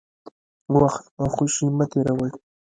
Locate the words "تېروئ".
1.91-2.31